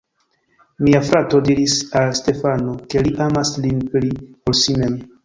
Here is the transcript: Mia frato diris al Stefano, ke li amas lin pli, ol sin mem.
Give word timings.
Mia 0.85 1.01
frato 1.09 1.41
diris 1.49 1.75
al 2.01 2.15
Stefano, 2.19 2.73
ke 2.95 3.05
li 3.09 3.13
amas 3.27 3.53
lin 3.67 3.85
pli, 3.93 4.11
ol 4.53 4.59
sin 4.63 4.83
mem. 4.87 4.99